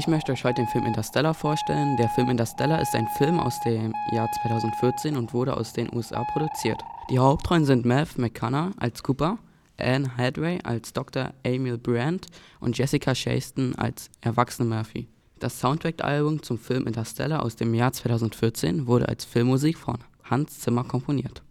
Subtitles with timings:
[0.00, 1.98] Ich möchte euch heute den Film Interstellar vorstellen.
[1.98, 6.24] Der Film Interstellar ist ein Film aus dem Jahr 2014 und wurde aus den USA
[6.24, 6.80] produziert.
[7.10, 9.36] Die Hauptrollen sind Math McConaughey als Cooper,
[9.76, 11.34] Anne Hathaway als Dr.
[11.42, 12.28] Emil Brandt
[12.60, 15.06] und Jessica Chaston als erwachsene Murphy.
[15.38, 20.84] Das Soundtrack-Album zum Film Interstellar aus dem Jahr 2014 wurde als Filmmusik von Hans Zimmer
[20.84, 21.42] komponiert.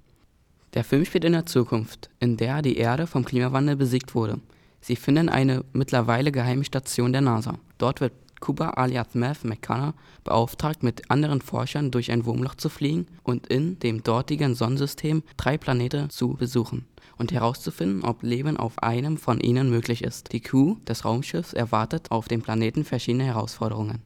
[0.73, 4.39] Der Film spielt in der Zukunft, in der die Erde vom Klimawandel besiegt wurde.
[4.81, 7.59] Sie finden eine mittlerweile geheime Station der NASA.
[7.77, 9.93] Dort wird Cooper alias Math McConaughey
[10.23, 15.57] beauftragt, mit anderen Forschern durch ein Wurmloch zu fliegen und in dem dortigen Sonnensystem drei
[15.57, 16.85] Planeten zu besuchen
[17.17, 20.31] und herauszufinden, ob Leben auf einem von ihnen möglich ist.
[20.31, 24.01] Die Crew des Raumschiffs erwartet auf dem Planeten verschiedene Herausforderungen.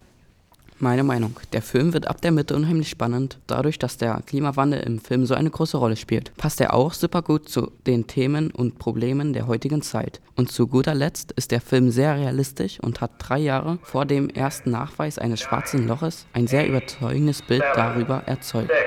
[0.83, 1.39] Meine Meinung.
[1.53, 5.33] Der Film wird ab der Mitte unheimlich spannend, dadurch, dass der Klimawandel im Film so
[5.33, 6.35] eine große Rolle spielt.
[6.35, 10.19] Passt er auch super gut zu den Themen und Problemen der heutigen Zeit.
[10.35, 14.27] Und zu guter Letzt ist der Film sehr realistisch und hat drei Jahre vor dem
[14.27, 18.67] ersten Nachweis eines schwarzen Loches ein sehr überzeugendes Bild darüber erzeugt.
[18.67, 18.83] Six,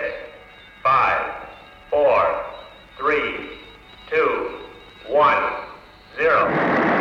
[0.83, 1.25] five,
[1.89, 2.21] four,
[2.99, 3.57] three,
[4.11, 5.41] two, one,
[6.19, 6.96] zero.